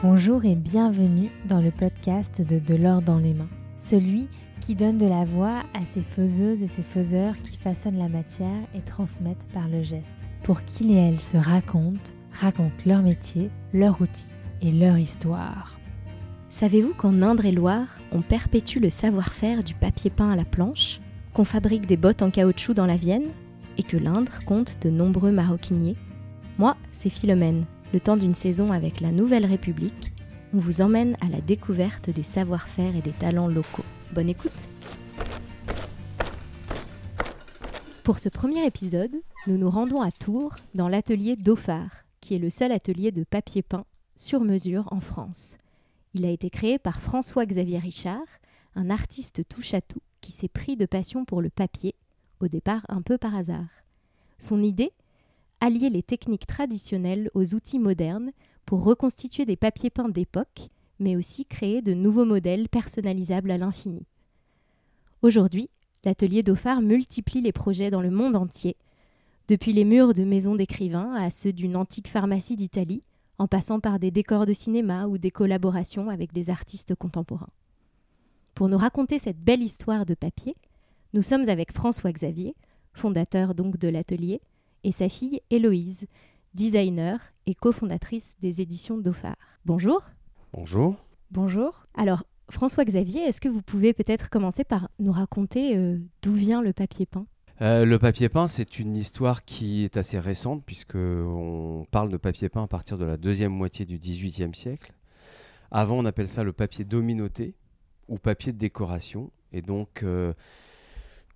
[0.00, 3.48] Bonjour et bienvenue dans le podcast de De l'or dans les mains,
[3.78, 4.28] celui
[4.60, 8.60] qui donne de la voix à ces faiseuses et ces faiseurs qui façonnent la matière
[8.76, 14.00] et transmettent par le geste, pour qu'ils et elles se racontent, racontent leur métier, leur
[14.00, 14.28] outil
[14.62, 15.80] et leur histoire.
[16.48, 21.00] Savez-vous qu'en Indre et Loire, on perpétue le savoir-faire du papier peint à la planche,
[21.34, 23.30] qu'on fabrique des bottes en caoutchouc dans la Vienne,
[23.78, 25.96] et que l'Indre compte de nombreux maroquiniers?
[26.56, 30.12] Moi, c'est Philomène, le temps d'une saison avec la Nouvelle République,
[30.52, 33.84] on vous emmène à la découverte des savoir-faire et des talents locaux.
[34.12, 34.68] Bonne écoute
[38.04, 39.14] Pour ce premier épisode,
[39.46, 43.62] nous nous rendons à Tours dans l'atelier Dauphard, qui est le seul atelier de papier
[43.62, 43.84] peint
[44.16, 45.56] sur mesure en France.
[46.14, 48.26] Il a été créé par François-Xavier Richard,
[48.74, 51.94] un artiste touche à tout qui s'est pris de passion pour le papier,
[52.40, 53.68] au départ un peu par hasard.
[54.38, 54.92] Son idée
[55.60, 58.32] allier les techniques traditionnelles aux outils modernes
[58.64, 64.06] pour reconstituer des papiers peints d'époque, mais aussi créer de nouveaux modèles personnalisables à l'infini.
[65.22, 65.70] Aujourd'hui,
[66.04, 68.76] l'atelier Dauphard multiplie les projets dans le monde entier,
[69.48, 73.02] depuis les murs de maisons d'écrivains à ceux d'une antique pharmacie d'Italie,
[73.38, 77.48] en passant par des décors de cinéma ou des collaborations avec des artistes contemporains.
[78.54, 80.56] Pour nous raconter cette belle histoire de papier,
[81.14, 82.54] nous sommes avec François Xavier,
[82.92, 84.40] fondateur donc de l'atelier,
[84.84, 86.06] et sa fille Héloïse,
[86.54, 89.36] designer et cofondatrice des éditions Dauphard.
[89.64, 90.02] Bonjour.
[90.52, 90.96] Bonjour.
[91.30, 91.86] Bonjour.
[91.94, 96.62] Alors, François Xavier, est-ce que vous pouvez peut-être commencer par nous raconter euh, d'où vient
[96.62, 97.26] le papier peint?
[97.60, 102.16] Euh, le papier peint, c'est une histoire qui est assez récente puisque on parle de
[102.16, 104.92] papier peint à partir de la deuxième moitié du XVIIIe siècle.
[105.70, 107.54] Avant, on appelle ça le papier dominoté
[108.08, 109.30] ou papier de décoration.
[109.52, 110.32] Et donc, euh,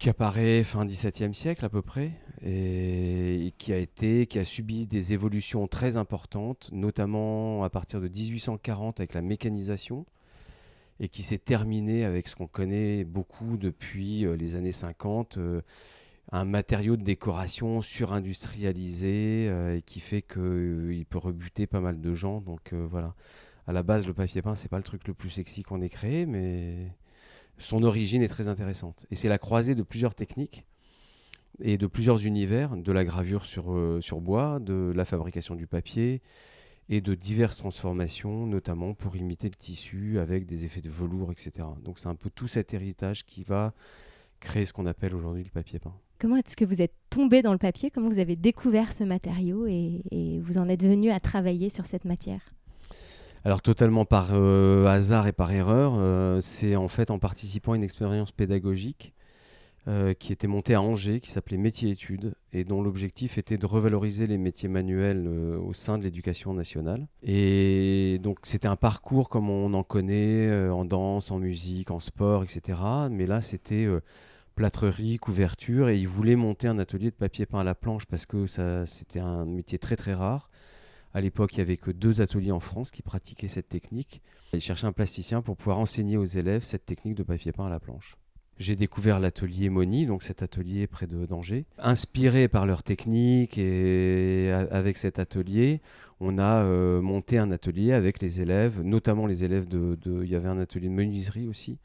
[0.02, 2.10] qui apparaît fin XVIIe siècle à peu près
[2.44, 8.08] et qui a été qui a subi des évolutions très importantes notamment à partir de
[8.08, 10.04] 1840 avec la mécanisation
[10.98, 15.62] et qui s'est terminé avec ce qu'on connaît beaucoup depuis euh, les années 50 euh,
[16.32, 22.12] un matériau de décoration surindustrialisé euh, et qui fait qu'il peut rebuter pas mal de
[22.12, 22.40] gens.
[22.40, 23.14] Donc voilà.
[23.68, 25.88] À la base le papier peint c'est pas le truc le plus sexy qu'on ait
[25.88, 26.90] créé mais
[27.58, 29.06] son origine est très intéressante.
[29.10, 30.66] Et c'est la croisée de plusieurs techniques
[31.60, 35.66] et de plusieurs univers, de la gravure sur, euh, sur bois, de la fabrication du
[35.66, 36.22] papier
[36.88, 41.68] et de diverses transformations, notamment pour imiter le tissu avec des effets de velours, etc.
[41.82, 43.72] Donc c'est un peu tout cet héritage qui va
[44.40, 45.94] créer ce qu'on appelle aujourd'hui le papier peint.
[46.18, 47.90] Comment est-ce que vous êtes tombé dans le papier?
[47.90, 51.86] Comment vous avez découvert ce matériau et, et vous en êtes venu à travailler sur
[51.86, 52.52] cette matière?
[53.44, 57.76] Alors totalement par euh, hasard et par erreur, euh, c'est en fait en participant à
[57.76, 59.14] une expérience pédagogique
[59.88, 64.28] euh, qui était montée à Angers, qui s'appelait Métier-études, et dont l'objectif était de revaloriser
[64.28, 67.08] les métiers manuels au sein de l'éducation nationale.
[67.24, 72.44] Et donc c'était un parcours comme on en connaît en danse, en musique, en sport,
[72.44, 72.78] etc.
[73.10, 73.88] Mais là c'était
[74.54, 78.24] plâtrerie, couverture, et ils voulaient monter un atelier de papier peint à la planche parce
[78.24, 80.48] que ça c'était un métier très très rare.
[81.14, 84.22] À l'époque, il n'y avait que deux ateliers en France qui pratiquaient cette technique.
[84.54, 87.70] Ils cherchaient un plasticien pour pouvoir enseigner aux élèves cette technique de papier peint à
[87.70, 88.16] la planche.
[88.58, 91.64] J'ai découvert l'atelier Moni, donc cet atelier près de d'Angers.
[91.78, 95.80] Inspiré par leur technique et avec cet atelier,
[96.20, 99.98] on a euh, monté un atelier avec les élèves, notamment les élèves de.
[100.22, 101.78] Il y avait un atelier de menuiserie aussi.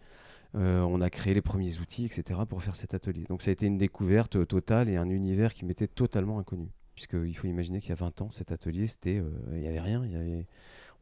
[0.55, 3.25] Euh, on a créé les premiers outils, etc., pour faire cet atelier.
[3.27, 7.37] Donc ça a été une découverte totale et un univers qui m'était totalement inconnu puisqu'il
[7.37, 10.03] faut imaginer qu'il y a 20 ans, cet atelier, c'était, euh, il n'y avait rien.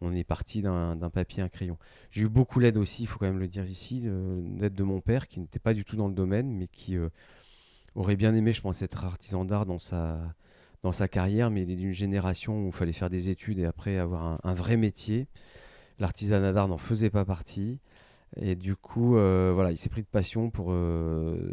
[0.01, 1.78] On est parti d'un papier, un crayon.
[2.11, 4.83] J'ai eu beaucoup l'aide aussi, il faut quand même le dire ici, euh, l'aide de
[4.83, 7.07] mon père, qui n'était pas du tout dans le domaine, mais qui euh,
[7.95, 11.94] aurait bien aimé, je pense, être artisan d'art dans sa, carrière, mais il est d'une
[11.94, 15.27] génération où il fallait faire des études et après avoir un, vrai métier.
[15.97, 17.79] L'artisanat d'art n'en faisait pas partie.
[18.35, 20.75] Et du coup, voilà, il s'est pris de passion pour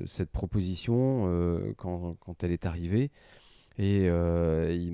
[0.05, 3.13] cette proposition quand, elle est arrivée.
[3.79, 4.93] Et euh, il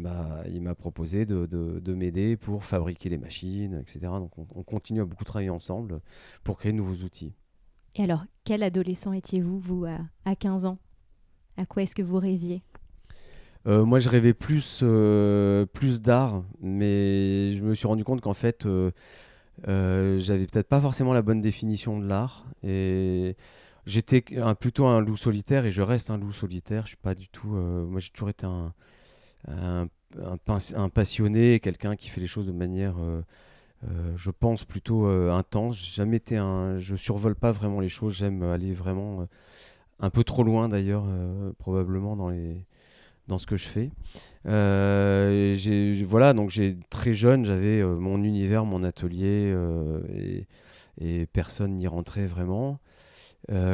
[0.63, 4.01] m'a proposé de, de, m'aider pour fabriquer les machines, etc.
[4.19, 6.01] Donc on, continue à beaucoup travailler ensemble
[6.45, 7.35] pour créer de nouveaux outils.
[7.97, 10.79] Et alors, quel adolescent étiez-vous, vous, à, à 15 ans?
[11.57, 12.63] À quoi est-ce que vous rêviez?
[13.67, 18.35] Euh, moi, je rêvais plus, euh, plus d'art, mais je me suis rendu compte qu'en
[18.35, 18.69] fait,
[19.67, 22.47] j'avais peut-être pas forcément la bonne définition de l'art.
[22.63, 23.37] Et
[23.89, 24.23] J'étais
[24.61, 26.83] plutôt un loup solitaire et je reste un loup solitaire.
[26.83, 27.57] Je suis pas du tout.
[27.57, 29.89] Euh, moi, j'ai toujours été un,
[30.95, 33.23] passionné, quelqu'un qui fait les choses de manière, euh,
[33.89, 35.83] euh, je pense, plutôt intense.
[35.95, 36.77] Jamais été un.
[36.79, 38.15] Je survole pas vraiment les choses.
[38.15, 39.27] J'aime aller vraiment
[40.01, 41.07] un peu trop loin d'ailleurs,
[41.59, 42.67] probablement dans les
[43.27, 43.91] dans ce que je fais.
[46.05, 49.57] voilà, donc j'ai très jeune, j'avais mon univers, mon atelier,
[51.01, 52.81] et, personne n'y rentrait vraiment.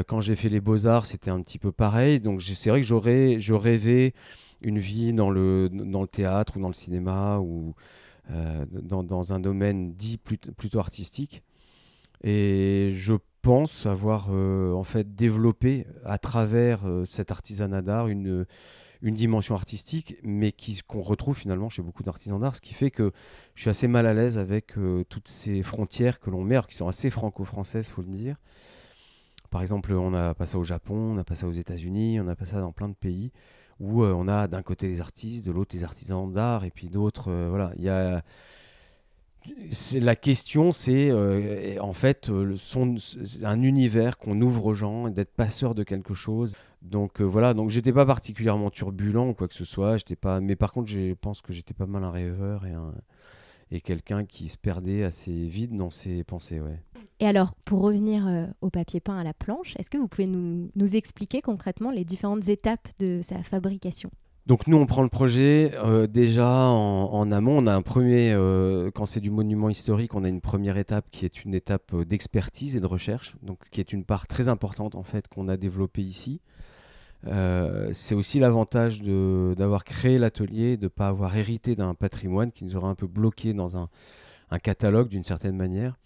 [0.07, 2.21] Quand j'ai fait les beaux-arts, c'était un petit peu pareil.
[2.21, 4.15] Donc c'est vrai que j'aurais, je rêvais
[4.63, 7.75] une vie dans le, dans le théâtre ou dans le cinéma ou
[8.29, 11.43] dans, dans, un domaine dit plutôt artistique.
[12.23, 18.47] Et je pense avoir euh, en fait développé à travers euh, cet artisanat d'art une,
[19.03, 20.51] une dimension artistique, mais
[20.87, 23.13] qu'on retrouve finalement chez beaucoup d'artisans d'art, ce qui fait que
[23.55, 26.75] je suis assez mal à l'aise avec euh, toutes ces frontières que l'on met, qui
[26.77, 28.37] sont assez franco-françaises, faut le dire.
[29.55, 32.25] Par exemple, on n'a pas ça au Japon, on n'a pas ça aux États-Unis, on
[32.25, 33.31] n'a pas ça dans plein de pays
[33.79, 37.31] où on a d'un côté des artistes, de l'autre des artisans d'art, et puis d'autres.
[37.49, 38.25] voilà, il y a
[40.01, 42.57] la question, c'est euh, en fait euh,
[43.45, 46.57] un univers qu'on ouvre aux gens d'être passeur de quelque chose.
[46.83, 49.99] Donc euh, voilà, donc j'étais pas particulièrement turbulent ou quoi que ce soit.
[49.99, 52.75] J'étais pas, mais par contre, je pense que j'étais pas mal un rêveur et,
[53.71, 56.61] et quelqu'un qui se perdait assez vite dans ses pensées.
[56.61, 56.81] Ouais.
[57.25, 58.29] Et alors, pour revenir
[58.61, 62.49] au papier peint à la planche, est-ce que vous pouvez nous, expliquer concrètement les différentes
[62.51, 64.11] étapes de sa fabrication?
[64.45, 67.57] Donc nous, on prend le projet euh, déjà en, amont.
[67.57, 71.07] On a un premier, euh, quand c'est du monument historique, on a une première étape
[71.11, 74.51] qui est une étape euh, d'expertise et de recherche, donc qui est une part très
[74.51, 76.43] importante en fait qu'on a développée ici.
[77.93, 82.77] c'est aussi l'avantage d'avoir créé l'atelier, de ne pas avoir hérité d'un patrimoine qui nous
[82.77, 83.89] aurait un peu bloqué dans un,
[84.51, 85.97] un catalogue d'une certaine manière.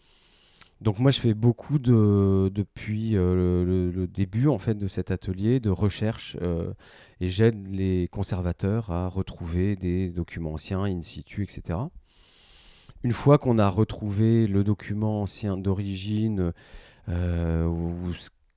[0.80, 5.58] Donc moi je fais beaucoup de, depuis euh, le, début en fait de cet atelier
[5.58, 6.72] de recherche euh,
[7.20, 11.78] et j'aide les conservateurs à retrouver des documents anciens in situ etc.
[13.02, 16.52] Une fois qu'on a retrouvé le document ancien d'origine
[17.08, 18.12] euh, ou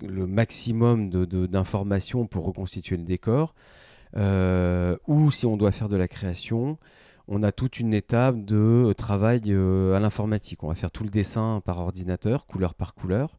[0.07, 3.53] le maximum d'informations pour reconstituer le décor,
[5.07, 6.79] ou si on doit faire de la création,
[7.27, 10.63] on a toute une étape de euh, travail euh, à l'informatique.
[10.63, 13.38] On va faire tout le dessin par ordinateur, couleur par couleur.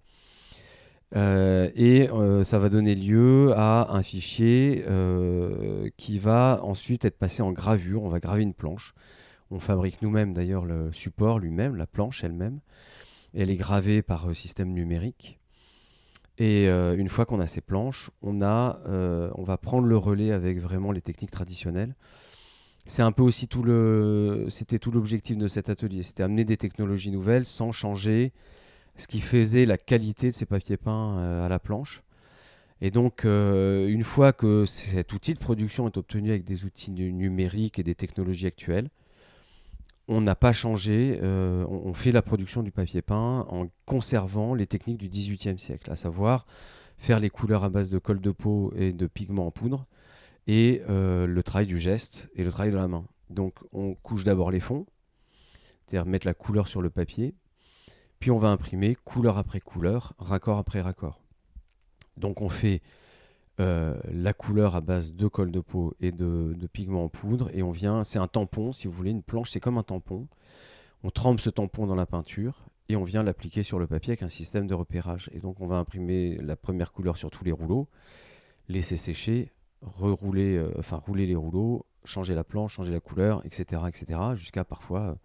[1.14, 2.08] Euh, et
[2.42, 4.84] ça va donner lieu à un fichier
[5.98, 8.02] qui va ensuite être passé en gravure.
[8.02, 8.94] On va graver une planche.
[9.50, 12.60] On fabrique nous-mêmes d'ailleurs le support lui-même, la planche elle-même.
[13.34, 15.38] Elle est gravée par système numérique.
[16.38, 21.02] Et une fois qu'on a ces planches, on, va prendre le relais avec vraiment les
[21.02, 21.94] techniques traditionnelles
[22.84, 26.56] c'est un peu aussi tout le, c'était tout l'objectif de cet atelier, c'était amener des
[26.56, 28.32] technologies nouvelles sans changer
[28.96, 32.02] ce qui faisait la qualité de ces papiers peints euh, à la planche.
[32.80, 36.90] Et donc, euh, une fois que cet outil de production est obtenu avec des outils
[36.90, 38.90] numériques et des technologies actuelles,
[40.08, 44.66] on n'a pas changé, euh, on, fait la production du papier peint en conservant les
[44.66, 46.44] techniques du XVIIIe siècle, à savoir
[46.96, 49.86] faire les couleurs à base de colle de peau et de pigments en poudre,
[50.46, 53.04] et euh, le travail du geste et le travail de la main.
[53.30, 54.86] Donc on couche d'abord les fonds,
[55.86, 57.34] c'est-à-dire mettre la couleur sur le papier,
[58.18, 61.20] puis on va imprimer couleur après couleur, raccord après raccord.
[62.16, 62.82] Donc on fait
[63.60, 67.50] euh, la couleur à base de colle de peau et de, de pigments en poudre,
[67.52, 70.28] et on vient, c'est un tampon, si vous voulez, une planche, c'est comme un tampon.
[71.04, 74.22] On trempe ce tampon dans la peinture et on vient l'appliquer sur le papier avec
[74.22, 75.30] un système de repérage.
[75.32, 77.88] Et donc on va imprimer la première couleur sur tous les rouleaux,
[78.68, 79.50] laisser sécher,
[79.82, 84.64] rerouler, euh, enfin rouler les rouleaux, changer la planche, changer la couleur, etc., etc., jusqu'à
[84.64, 85.16] parfois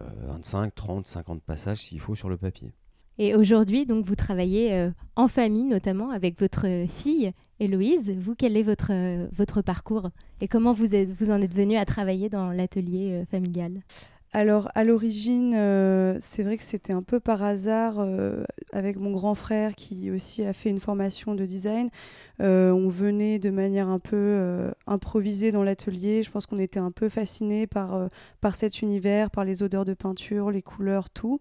[0.00, 2.72] 25, 30, 50 passages s'il faut sur le papier.
[3.18, 8.10] Et aujourd'hui, donc, vous travaillez euh, en famille, notamment avec votre fille, Héloïse.
[8.18, 10.10] Vous, quel est votre, euh, parcours?
[10.40, 10.94] Et comment vous
[11.30, 13.82] en êtes venu à travailler dans l'atelier familial?
[14.34, 19.12] Alors à l'origine, euh, c'est vrai que c'était un peu par hasard euh, avec mon
[19.12, 21.88] grand frère qui aussi a fait une formation de design.
[22.40, 26.24] Euh, on venait de manière un peu improvisée dans l'atelier.
[26.24, 28.08] Je pense qu'on était un peu fascinés par,
[28.40, 31.38] par cet univers, par les odeurs de peinture, les couleurs, tout.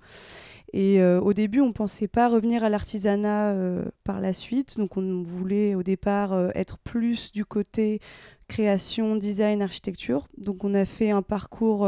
[0.72, 3.56] Et au début, on ne pensait pas revenir à l'artisanat
[4.04, 4.78] par la suite.
[4.78, 8.00] Donc on voulait au départ être plus du côté
[8.48, 10.28] création, design, architecture.
[10.38, 11.88] Donc on a fait un parcours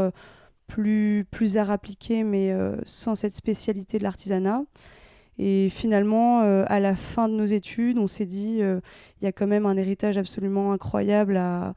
[0.66, 4.62] plus, plus art appliqué, mais euh, sans cette spécialité de l'artisanat.
[5.38, 8.80] Et finalement, euh, à la fin de nos études, on s'est dit, euh,
[9.20, 11.74] il y a quand même un héritage absolument incroyable à,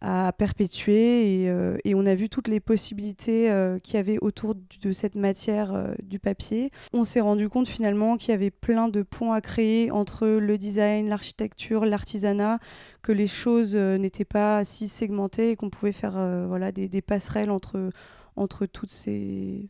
[0.00, 4.18] à perpétuer et, euh, et, on a vu toutes les possibilités euh, qu'il y avait
[4.22, 6.70] autour de cette matière euh, du papier.
[6.94, 10.56] On s'est rendu compte finalement qu'il y avait plein de points à créer entre le
[10.56, 12.60] design, l'architecture, l'artisanat,
[13.02, 16.12] que les choses n'étaient pas si segmentées et qu'on pouvait faire
[16.48, 17.90] voilà, des, des, passerelles entre,
[18.36, 19.68] entre toutes, ces,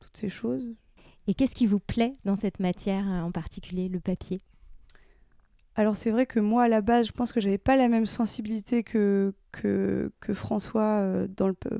[0.00, 0.66] toutes ces choses.
[1.26, 4.40] Et qu'est-ce qui vous plaît dans cette matière en particulier, le papier?
[5.76, 8.06] Alors c'est vrai que moi à la base, je pense que j'avais pas la même
[8.06, 11.28] sensibilité que, que, François euh,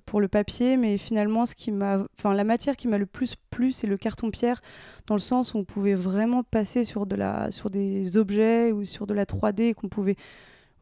[0.06, 3.34] pour le papier, mais finalement ce qui m'a, enfin la matière qui m'a le plus
[3.50, 4.62] plu, c'est le carton pierre,
[5.06, 8.84] dans le sens où on pouvait vraiment passer sur de la, sur des objets ou
[8.84, 10.16] sur de la 3D, qu'on pouvait,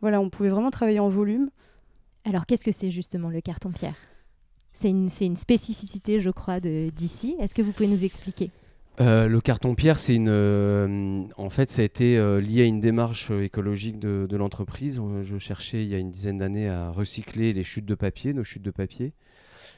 [0.01, 1.51] voilà, on pouvait vraiment travailler en volume.
[2.25, 3.97] Alors qu'est-ce que c'est justement le carton pierre
[4.75, 7.37] C'est une, une, spécificité, je crois, d'ici?
[7.39, 8.51] Est-ce que vous pouvez nous expliquer?
[9.01, 10.29] Euh, le carton pierre, c'est une.
[10.29, 15.01] Euh, en fait, ça a été euh, lié à une démarche écologique de, l'entreprise.
[15.23, 18.45] Je cherchais il y a une dizaine d'années à recycler les chutes de papier, nos
[18.45, 19.13] chutes de papier.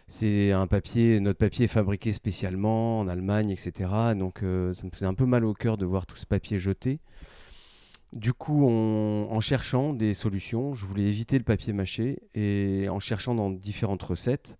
[0.07, 3.91] C'est un papier, notre papier est fabriqué spécialement en Allemagne, etc.
[4.17, 6.99] Donc, ça me faisait un peu mal au cœur de voir tout ce papier jeté.
[8.12, 13.37] Du coup, en cherchant des solutions, je voulais éviter le papier mâché et en cherchant
[13.37, 14.59] dans différentes recettes,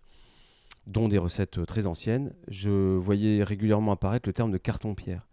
[0.87, 5.27] dont des recettes euh, très anciennes, je voyais régulièrement apparaître le terme de carton-pierre.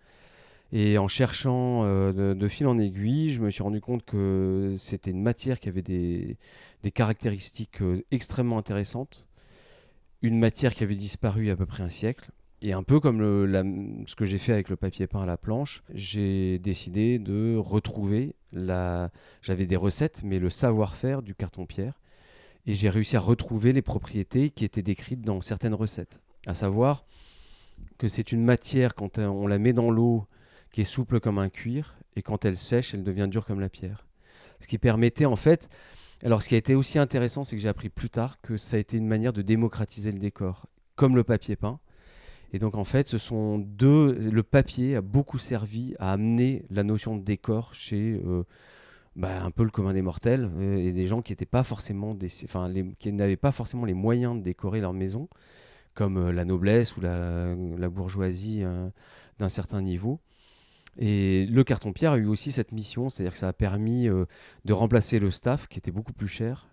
[0.74, 5.12] Et en cherchant euh, de, fil en aiguille, je me suis rendu compte que c'était
[5.12, 6.38] une matière qui avait des,
[6.94, 9.28] caractéristiques euh, extrêmement intéressantes.
[10.22, 12.32] Une matière qui avait disparu il y a à peu près un siècle.
[12.64, 15.84] Et un peu comme ce que j'ai fait avec le papier peint à la planche,
[15.94, 18.36] j'ai décidé de retrouver.
[18.52, 22.00] J'avais des recettes, mais le savoir-faire du carton-pierre
[22.68, 26.20] et j'ai réussi à retrouver les propriétés qui étaient décrites dans certaines recettes.
[26.46, 27.06] À savoir
[27.98, 30.28] que c'est une matière, quand on la met dans l'eau,
[30.72, 33.70] qui est souple comme un cuir, et quand elle sèche, elle devient dure comme la
[33.70, 34.06] pierre.
[34.60, 35.70] Ce qui permettait en fait...
[36.24, 38.78] Alors ce qui a été aussi intéressant, c'est que j'ai appris plus tard que ça
[38.78, 41.80] a été une manière de démocratiser le décor, comme le papier peint.
[42.54, 44.14] Et donc en fait, ce sont deux.
[44.14, 48.46] Le papier a beaucoup servi à amener la notion de décor chez euh,
[49.18, 53.86] bah, un peu le commun des mortels euh, et des gens qui n'avaient pas forcément
[53.86, 55.28] les moyens de décorer leur maison,
[55.96, 57.56] comme euh, la noblesse ou la,
[57.90, 58.88] bourgeoisie euh,
[59.40, 60.20] d'un certain niveau.
[61.00, 65.20] Et le carton-pierre a eu aussi cette mission, c'est-à-dire que ça a permis de remplacer
[65.20, 66.70] le staff qui était beaucoup plus cher,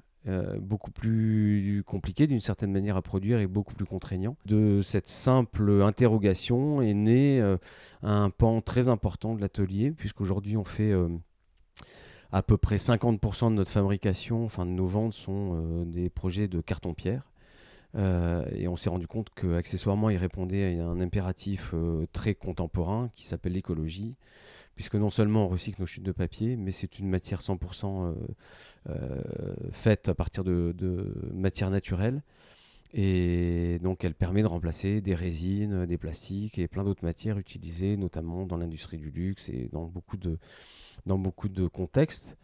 [0.61, 4.39] beaucoup plus compliqué d'une certaine manière à produire et beaucoup plus contraignant.
[4.47, 7.43] De cette simple interrogation est né
[8.03, 10.95] un pan très important de l'atelier, puisqu'aujourd'hui on fait
[12.35, 16.49] à peu près 50% de notre fabrication, enfin de nos ventes, sont euh, des projets
[16.49, 17.31] de carton-pierre.
[17.95, 23.09] Euh, et on s'est rendu compte qu'accessoirement, il répondait à un impératif euh, très contemporain
[23.15, 24.17] qui s'appelle l'écologie,
[24.75, 28.13] puisque non seulement on recycle nos chutes de papier, mais c'est une matière 100%
[29.71, 30.75] faite à partir de
[31.33, 32.21] matières naturelles.
[32.95, 37.97] Et donc, elle permet de remplacer des résines, des plastiques et plein d'autres matières utilisées,
[37.97, 40.39] notamment dans l'industrie du luxe et dans beaucoup de,
[41.07, 42.37] dans beaucoup de contextes.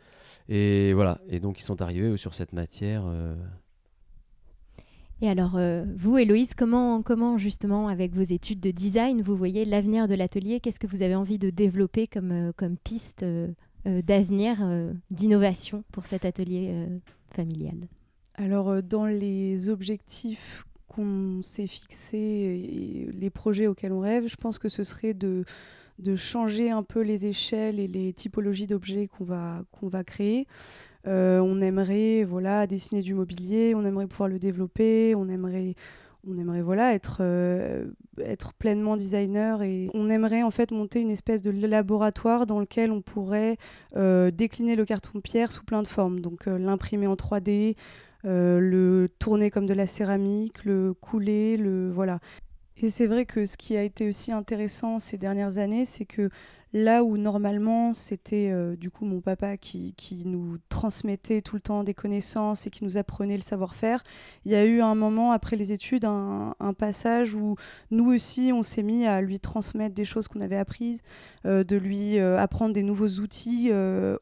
[0.49, 3.05] Et voilà, et donc ils sont arrivés sur cette matière.
[3.07, 3.35] Euh.
[5.23, 9.65] Et alors, euh, vous, Héloïse, comment, comment justement, avec vos études de design, vous voyez
[9.65, 10.61] l'avenir de l'atelier?
[10.61, 13.25] Qu'est-ce que vous avez envie de développer comme, euh, comme piste
[13.87, 14.59] d'avenir,
[15.11, 16.87] d'innovation pour cet atelier
[17.31, 17.89] familial?
[18.35, 24.59] Alors, dans les objectifs qu'on s'est fixés et les projets auxquels on rêve, je pense
[24.59, 25.45] que ce serait de
[26.01, 30.47] de changer un peu les échelles et les typologies d'objets qu'on va, qu'on va créer.
[31.07, 35.75] Euh, on aimerait voilà, dessiner du mobilier, on aimerait pouvoir le développer, on aimerait,
[36.63, 37.87] voilà, être, euh,
[38.19, 42.91] être pleinement designer et on aimerait en fait monter une espèce de laboratoire dans lequel
[42.91, 43.57] on pourrait
[43.97, 46.21] euh, décliner le carton-pierre sous plein de formes.
[46.21, 47.77] Donc l'imprimer en 3D,
[48.25, 52.21] le tourner comme de la céramique, le couler, le voilà.
[52.83, 56.31] Et c'est vrai que ce qui a été aussi intéressant ces dernières années, c'est que
[56.73, 61.61] Là où normalement c'était euh, du coup mon papa qui, qui, nous transmettait tout le
[61.61, 64.05] temps des connaissances et qui nous apprenait le savoir-faire,
[64.45, 67.57] il y a eu un moment après les études, un, passage où
[67.91, 71.03] nous aussi on s'est mis à lui transmettre des choses qu'on avait apprises,
[71.45, 73.73] euh, de lui euh, apprendre des nouveaux outils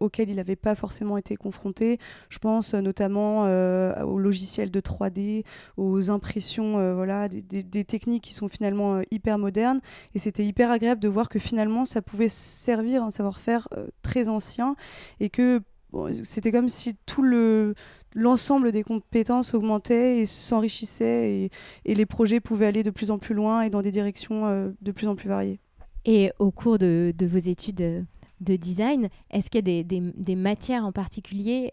[0.01, 1.99] auxquels il n'avait pas forcément été confronté.
[2.31, 5.45] Je pense notamment aux logiciels de 3D,
[5.77, 9.81] aux impressions, voilà, des, des, techniques qui sont finalement hyper modernes.
[10.15, 14.29] Et c'était hyper agréable de voir que finalement ça pouvait servir un savoir-faire euh, très
[14.29, 14.77] ancien
[15.21, 15.61] et que
[16.23, 17.75] c'était comme si tout le
[18.15, 21.51] l'ensemble des compétences augmentait et s'enrichissait
[21.85, 24.71] et, les projets pouvaient aller de plus en plus loin et dans des directions euh,
[24.81, 25.61] de plus en plus variées.
[26.05, 28.03] Et au cours de, de vos études euh,
[28.41, 31.73] de design, est-ce qu'il y a des, matières en particulier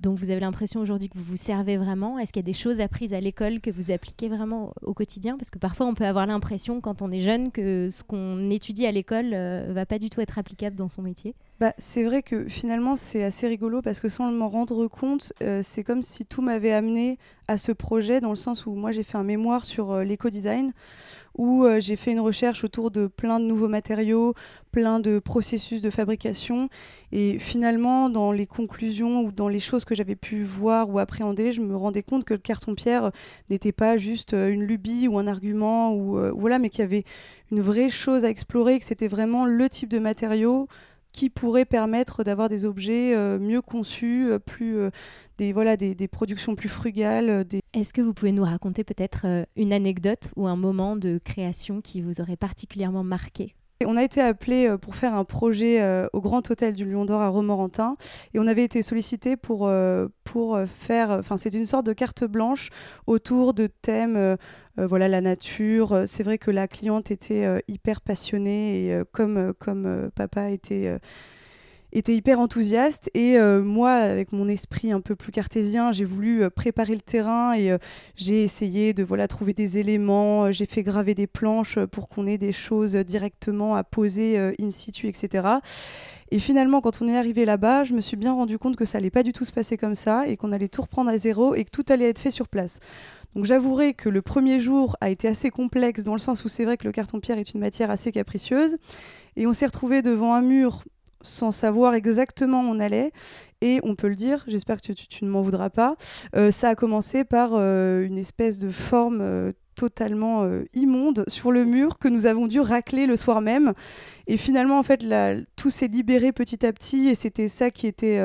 [0.00, 2.18] dont vous avez l'impression aujourd'hui que vous vous servez vraiment?
[2.18, 5.36] Est-ce qu'il y a des choses apprises à l'école que vous appliquez vraiment au quotidien?
[5.36, 8.86] Parce que parfois on peut avoir l'impression quand on est jeune que ce qu'on étudie
[8.86, 11.34] à l'école ne va pas du tout être applicable dans son métier.
[11.60, 15.60] bah, c'est vrai que finalement c'est assez rigolo parce que sans m'en rendre compte, euh,
[15.64, 19.02] c'est comme si tout m'avait amené à ce projet dans le sens où moi j'ai
[19.02, 20.72] fait un mémoire sur euh, l'éco-design
[21.38, 24.34] où euh, j'ai fait une recherche autour de plein de nouveaux matériaux,
[24.72, 26.68] plein de processus de fabrication.
[27.12, 31.52] Et finalement dans les conclusions ou dans les choses que j'avais pu voir ou appréhender,
[31.52, 33.12] je me rendais compte que le carton-pierre
[33.48, 37.04] n'était pas juste une lubie ou un argument ou voilà mais qu'il y avait
[37.50, 40.68] une vraie chose à explorer, que c'était vraiment le type de matériau
[41.12, 44.90] qui pourrait permettre d'avoir des objets euh, mieux conçus, euh, plus euh,
[45.38, 47.46] des voilà des, des, productions plus frugales.
[47.74, 52.00] Est-ce que vous pouvez nous raconter peut-être une anecdote ou un moment de création qui
[52.00, 53.54] vous aurait particulièrement marqué?
[53.86, 55.80] On a été appelé pour faire un projet
[56.12, 57.96] au Grand Hôtel du Lion d'Or à Romorantin
[58.34, 59.70] et on avait été sollicité pour,
[60.24, 62.70] pour faire, enfin c'était une sorte de carte blanche
[63.06, 64.36] autour de thèmes
[64.78, 66.02] euh, voilà la nature.
[66.06, 70.98] C'est vrai que la cliente était euh, hyper passionnée et euh, comme, comme papa était
[71.92, 76.94] était hyper enthousiaste et moi avec mon esprit un peu plus cartésien j'ai voulu préparer
[76.94, 77.76] le terrain et
[78.14, 82.38] j'ai essayé de voilà trouver des éléments j'ai fait graver des planches pour qu'on ait
[82.38, 85.48] des choses directement à poser in situ etc
[86.30, 88.98] et finalement quand on est arrivé là-bas je me suis bien rendu compte que ça
[88.98, 91.54] allait pas du tout se passer comme ça et qu'on allait tout reprendre à zéro
[91.54, 92.80] et que tout allait être fait sur place
[93.34, 96.64] donc j'avouerai que le premier jour a été assez complexe dans le sens où c'est
[96.64, 98.78] vrai que le carton-pierre est une matière assez capricieuse.
[99.36, 100.82] Et on s'est retrouvé devant un mur
[101.22, 103.12] sans savoir exactement où on allait.
[103.60, 105.96] Et on peut le dire, j'espère que tu, ne m'en voudras pas,
[106.36, 110.44] euh, ça a commencé par euh, une espèce de forme euh, totalement
[110.74, 113.74] immonde sur le mur que nous avons dû racler le soir même.
[114.26, 115.04] Et finalement, en fait,
[115.54, 118.20] tout s'est libéré petit à petit et c'était ça qui était,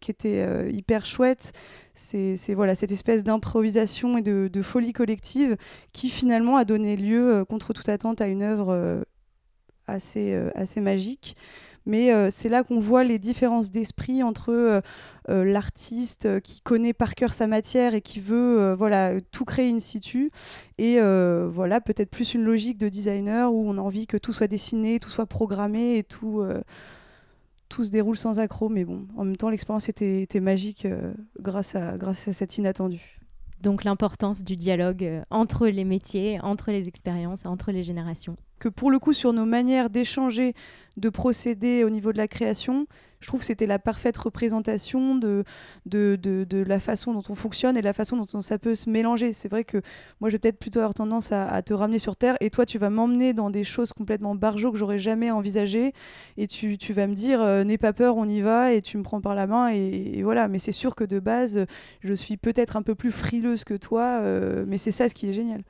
[0.00, 1.52] qui était hyper chouette
[1.94, 5.56] c'est voilà cette espèce d'improvisation et de, folie collective
[5.94, 9.02] qui finalement a donné lieu, contre toute attente, à une œuvre
[9.86, 11.34] assez, assez magique.
[11.86, 14.82] Mais c'est là qu'on voit les différences d'esprit entre
[15.28, 20.30] l'artiste qui connaît par cœur sa matière et qui veut voilà tout créer in situ
[20.78, 24.46] et voilà peut-être plus une logique de designer où on a envie que tout soit
[24.46, 26.44] dessiné, tout soit programmé et tout
[27.70, 31.74] tout se déroule sans accroc, mais bon, en même temps, l'expérience était, magique euh, grâce,
[31.76, 33.18] à, grâce à cet inattendu.
[33.62, 38.36] Donc l'importance du dialogue euh, entre les métiers, entre les expériences, entre les générations.
[38.60, 40.54] Que pour le coup, sur nos manières d'échanger,
[40.96, 42.86] de procéder au niveau de la création,
[43.20, 45.44] je trouve que c'était la parfaite représentation de,
[45.86, 49.32] de, de, la façon dont on fonctionne et la façon dont ça peut se mélanger.
[49.32, 49.78] C'est vrai que
[50.20, 52.78] moi, je vais peut-être plutôt avoir tendance à, te ramener sur Terre et toi, tu
[52.78, 55.92] vas m'emmener dans des choses complètement barjots que j'aurais jamais envisagées
[56.36, 58.96] et tu, tu vas me dire, euh, n'aie pas peur, on y va et tu
[58.98, 60.48] me prends par la main et, voilà.
[60.48, 61.64] Mais c'est sûr que de base,
[62.00, 65.28] je suis peut-être un peu plus frileuse que toi, euh, mais c'est ça ce qui
[65.28, 65.62] est génial.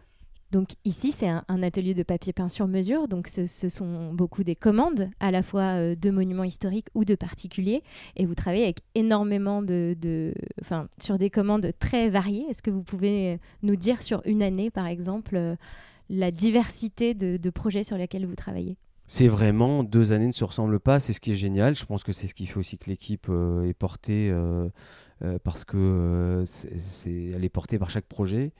[0.51, 3.07] Donc ici, c'est un, atelier de papier peint sur mesure.
[3.07, 7.15] Donc ce, sont beaucoup des commandes, à la fois euh, de monuments historiques ou de
[7.15, 7.83] particuliers.
[8.17, 10.35] Et vous travaillez avec énormément de,
[11.01, 12.47] sur des commandes très variées.
[12.51, 15.55] Est-ce que vous pouvez nous dire sur une année, par exemple, euh,
[16.09, 18.77] la diversité de, projets sur lesquels vous travaillez?
[19.07, 20.99] C'est vraiment deux années ne se ressemblent pas.
[20.99, 21.75] C'est ce qui est génial.
[21.77, 24.33] Je pense que c'est ce qui fait aussi que l'équipe euh, est portée
[25.45, 26.45] parce que
[27.07, 28.53] elle est portée par chaque projet.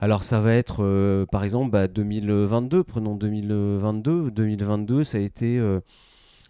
[0.00, 4.30] Alors ça va être, euh, par exemple, 2022, bah, prenons 2022.
[4.30, 5.80] 2022, ça a été euh,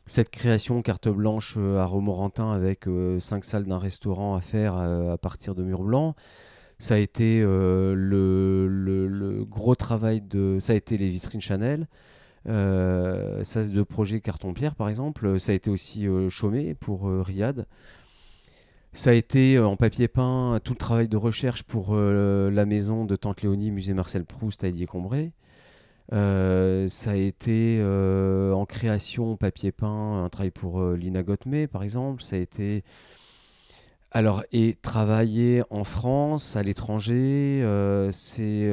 [0.05, 2.85] cette création carte blanche euh, à Romorantin avec
[3.21, 6.15] cinq salles d'un restaurant à faire à partir de murs blancs.
[6.79, 10.59] Ça a été le, gros travail de...
[10.61, 11.89] Ça a été les vitrines Chanel.
[12.45, 15.41] ça, de projet carton-pierre, par exemple.
[15.41, 17.67] Ça a été aussi Chaumet pour Riyad.
[18.99, 22.67] Ça a été euh, en papier peint tout le travail de recherche pour euh, la
[22.67, 25.31] maison de Tante Léonie, musée Marcel Proust à Didier-Combray.
[26.13, 32.25] Euh, ça a été en création papier peint, un travail pour Lina Gottmé par exemple.
[32.25, 32.83] Ça a été
[34.11, 37.63] alors et travailler en France, à l'étranger,
[38.11, 38.69] c'est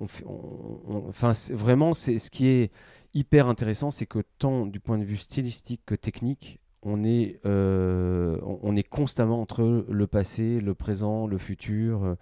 [0.00, 2.72] enfin vraiment c'est ce qui est
[3.14, 8.38] hyper intéressant, c'est que tant du point de vue stylistique que technique, on est, euh,
[8.42, 12.04] on est constamment entre le passé, le présent, le futur.
[12.04, 12.14] Euh,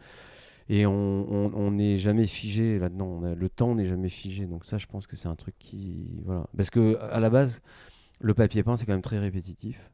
[0.68, 3.20] et on n'est jamais figé là-dedans.
[3.20, 4.46] Le temps n'est jamais figé.
[4.46, 6.22] Donc ça, je pense que c'est un truc qui...
[6.25, 6.46] Voilà.
[6.57, 7.61] Parce que à la base,
[8.20, 9.90] le papier peint, c'est quand même très répétitif.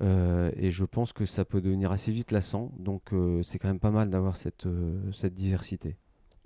[0.00, 2.72] Euh, et je pense que ça peut devenir assez vite lassant.
[2.78, 3.12] Donc
[3.44, 4.66] c'est quand même pas mal d'avoir cette,
[5.12, 5.96] cette diversité.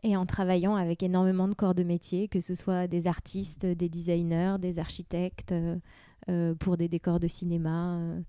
[0.02, 3.88] Et en travaillant avec énormément de corps de métier, que ce soit des artistes, des
[3.88, 5.54] designers, des architectes,
[6.58, 8.20] pour des décors de cinéma euh.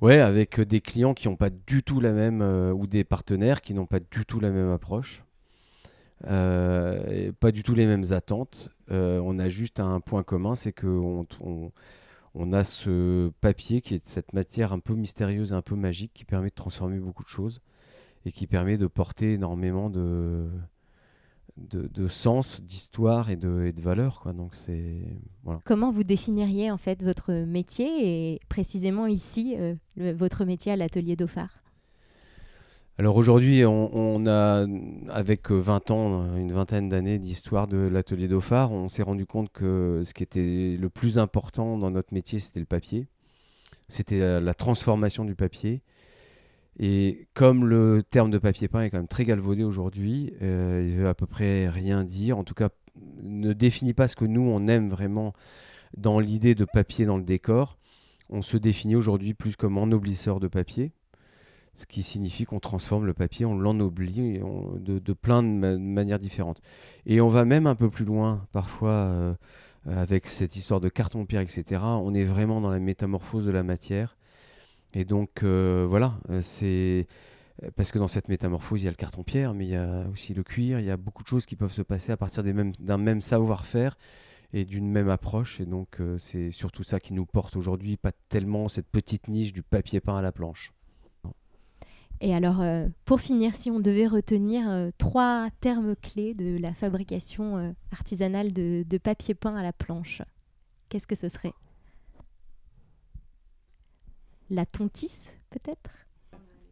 [0.00, 3.60] Ouais, avec euh, des clients qui n'ont pas du tout la même, ou des partenaires
[3.60, 5.24] qui n'ont pas du tout la même approche,
[6.22, 8.70] pas du tout les mêmes attentes.
[8.88, 11.26] on a juste un point commun, c'est qu'on
[12.34, 16.12] on a ce papier qui est cette matière un peu mystérieuse et un peu magique
[16.14, 17.60] qui permet de transformer beaucoup de choses
[18.24, 20.46] et qui permet de porter énormément de,
[21.68, 24.20] de, sens, d'histoire et de, et de valeur.
[24.20, 24.32] Quoi.
[24.32, 24.96] Donc c'est,
[25.64, 31.16] Comment vous définiriez en fait votre métier et précisément ici euh, votre métier à l'atelier
[31.16, 31.56] Dauphard
[32.98, 34.66] alors aujourd'hui, on, a,
[35.08, 40.02] avec 20 ans, une vingtaine d'années d'histoire de l'atelier Dauphard, on s'est rendu compte que
[40.04, 43.06] ce qui était le plus important dans notre métier, c'était le papier.
[43.88, 45.80] C'était la transformation du papier.
[46.78, 50.96] Et comme le terme de papier peint est quand même très galvaudé aujourd'hui, euh, il
[50.96, 52.38] veut à peu près rien dire.
[52.38, 52.70] En tout cas,
[53.22, 55.34] ne définit pas ce que nous on aime vraiment
[55.96, 57.78] dans l'idée de papier dans le décor.
[58.30, 60.92] On se définit aujourd'hui plus comme ennoblisseur de papier,
[61.74, 64.40] ce qui signifie qu'on transforme le papier, on l'ennoblit
[64.78, 66.62] de, plein de manières différentes.
[67.06, 68.90] Et on va même un peu plus loin, parfois.
[68.90, 69.34] Euh,
[69.86, 74.14] avec cette histoire de carton-pierre, etc., on est vraiment dans la métamorphose de la matière
[74.94, 77.06] et donc euh, voilà, euh, c'est
[77.76, 80.32] parce que dans cette métamorphose, il y a le carton-pierre, mais il y a aussi
[80.32, 82.98] le cuir, il y a beaucoup de choses qui peuvent se passer à partir d'un
[82.98, 83.98] même savoir-faire
[84.52, 85.60] et d'une même approche.
[85.60, 89.52] Et donc euh, c'est surtout ça qui nous porte aujourd'hui, pas tellement cette petite niche
[89.52, 90.72] du papier peint à la planche.
[92.22, 92.62] Et alors,
[93.06, 99.32] pour finir, si on devait retenir trois termes clés de la fabrication artisanale de papier
[99.32, 100.20] peint à la planche,
[100.90, 101.54] qu'est-ce que ce serait?
[104.50, 106.06] La tontisse, peut-être?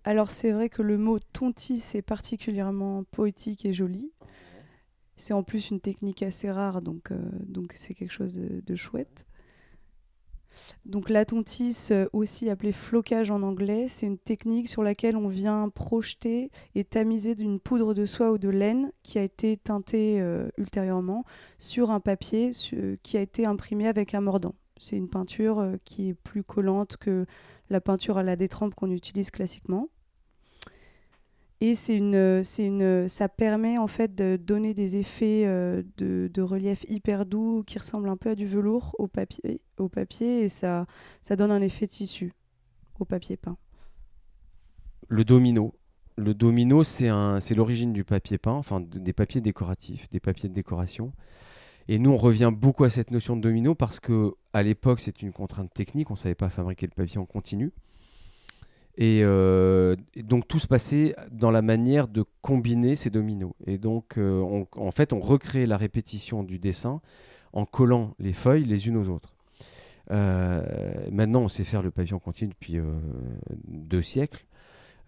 [0.05, 4.11] Alors, c'est vrai que le mot tontisse est particulièrement poétique et joli.
[5.19, 7.19] C'est en plus une technique assez rare, donc euh,
[7.75, 9.27] c'est quelque chose de, chouette.
[10.87, 15.29] Donc la tontisse, euh, aussi appelée flocage en anglais, c'est une technique sur laquelle on
[15.29, 20.21] vient projeter et tamiser d'une poudre de soie ou de laine qui a été teintée
[20.21, 21.25] euh, ultérieurement
[21.59, 22.53] sur un papier
[23.03, 24.55] qui a été imprimé avec un mordant.
[24.79, 27.27] C'est une peinture qui est plus collante que
[27.71, 29.89] la peinture à la détrempe qu'on utilise classiquement.
[31.61, 36.85] Et une, une, ça permet en fait de donner des effets euh, de, de, relief
[36.89, 40.87] hyper doux qui ressemblent un peu à du velours au papier, au papier et ça,
[41.21, 42.33] ça donne un effet tissu
[43.01, 43.57] au papier peint.
[45.09, 45.75] Le domino.
[46.17, 50.55] Le domino, c'est, c'est l'origine du papier peint, enfin des papiers décoratifs, des papiers de
[50.55, 51.13] décoration.
[51.88, 55.22] Et nous, on revient beaucoup à cette notion de domino parce que à l'époque, c'est
[55.22, 56.11] une contrainte technique.
[56.11, 57.72] On ne savait pas fabriquer le papier en continu.
[59.01, 63.53] Euh, et, donc tout se passait dans la manière de combiner ces dominos.
[63.66, 67.01] Et donc, euh, en fait, on recrée la répétition du dessin
[67.53, 69.35] en collant les feuilles les unes aux autres.
[70.11, 72.79] Euh, maintenant, on sait faire le papier en continu depuis
[73.66, 74.44] deux siècles.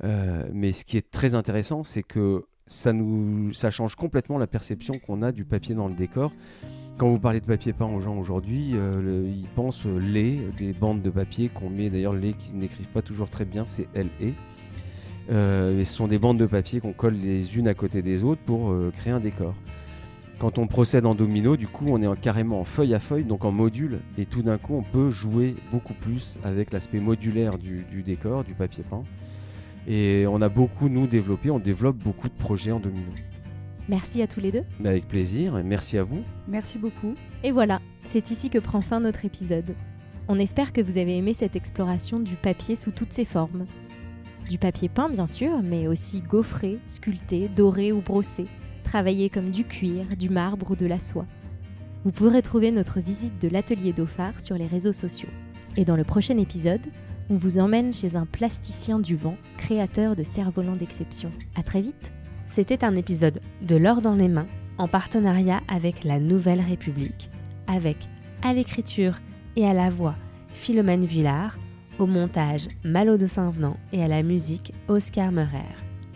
[0.03, 4.99] mais ce qui est très intéressant, c'est que ça, nous, ça change complètement la perception
[4.99, 6.33] qu'on a du papier dans le décor.
[6.99, 11.03] Quand vous parlez de papier peint aux gens aujourd'hui, euh, ils pensent lait, des bandes
[11.03, 14.35] de papier qu'on met, d'ailleurs lait qui n'écrivent pas toujours très bien, c'est LE.
[15.31, 18.43] Euh, ce sont des bandes de papier qu'on colle les unes à côté des autres
[18.43, 19.55] pour euh, créer un décor.
[20.39, 23.45] Quand on procède en domino, du coup, on est carrément en feuille à feuille, donc
[23.45, 27.85] en module, et tout d'un coup, on peut jouer beaucoup plus avec l'aspect modulaire du,
[27.91, 29.03] du, décor, du papier peint.
[29.87, 33.11] Et on a beaucoup, nous, développé, on développe beaucoup de projets en domino.
[33.89, 34.63] Merci à tous les deux.
[34.85, 36.23] avec plaisir, et merci à vous.
[36.47, 37.15] Merci beaucoup.
[37.43, 39.75] Et voilà, c'est ici que prend fin notre épisode.
[40.29, 43.65] On espère que vous avez aimé cette exploration du papier sous toutes ses formes.
[44.49, 48.47] Du papier peint, bien sûr, mais aussi gaufré, sculpté, doré ou brossé,
[48.85, 51.27] travaillé comme du cuir, du marbre ou de la soie.
[52.05, 55.29] Vous pourrez trouver notre visite de l'atelier Dauphard sur les réseaux sociaux.
[55.77, 56.87] Et dans le prochain épisode,
[57.31, 61.31] on vous emmène chez un plasticien du vent, créateur de cerfs-volants d'exception.
[61.55, 62.13] À très vite
[62.45, 67.31] C'était un épisode de L'or dans les mains, en partenariat avec la Nouvelle République,
[67.69, 67.97] avec
[68.43, 69.15] à l'écriture
[69.55, 70.17] et à la voix
[70.49, 71.57] Philomène Villard,
[72.01, 75.59] au montage Malo de Saint-Venant et à la musique Oscar Meurer.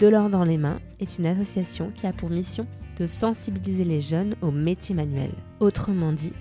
[0.01, 2.67] De l'or dans les mains est une association qui a pour mission
[2.99, 5.35] de sensibiliser les jeunes aux métiers manuels.
[5.61, 6.33] Autrement dit,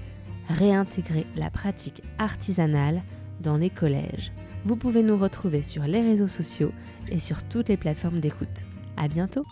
[0.48, 3.04] réintégrer la pratique artisanale
[3.42, 4.32] dans les collèges.
[4.66, 6.72] Vous pouvez nous retrouver sur les réseaux sociaux
[7.10, 8.64] et sur toutes les plateformes d'écoute.
[8.96, 9.44] À bientôt!